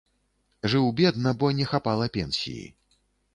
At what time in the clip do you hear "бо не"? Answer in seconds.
1.43-1.67